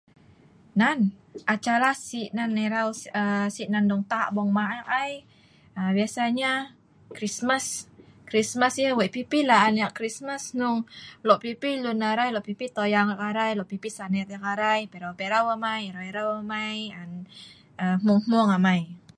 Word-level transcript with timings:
nan, 0.81 0.97
acara 1.55 1.89
sik 2.07 2.27
nan 2.37 2.51
erau 2.67 2.89
aa 3.19 3.45
sik 3.55 3.67
nan 3.73 3.85
dongtak 3.91 4.27
bongma' 4.35 4.73
ek 4.79 4.87
ai, 5.03 5.13
aa 5.79 5.89
biasanya 5.97 6.51
krismas. 7.17 7.67
krismas 8.29 8.73
yah 8.83 8.93
weik 8.99 9.11
pi 9.15 9.21
pi 9.31 9.39
la'an 9.49 9.75
ek 9.87 9.95
krismas 9.97 10.43
hnung 10.53 10.79
lok 11.27 11.39
pi 11.43 11.51
pi 11.61 11.71
lun 11.83 11.99
arai 12.11 12.29
lok 12.33 12.45
pi 12.47 12.53
pi 12.59 12.67
toyang 12.77 13.09
ek 13.15 13.21
arai 13.29 13.51
lok 13.57 13.69
pi 13.71 13.77
pi 13.83 13.89
sanet 13.97 14.29
ek 14.37 14.43
arai, 14.53 14.79
perau 14.91 15.13
perau 15.19 15.45
amai, 15.55 15.81
erau 15.91 16.03
erau 16.11 16.29
amai, 16.41 16.77
aa 17.81 17.95
hmung 18.01 18.21
hmung 18.25 18.49
amai 18.57 18.81